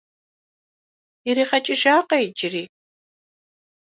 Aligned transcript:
Иригъэкӏыжакъэ 1.29 2.17
иджыри? 2.25 2.63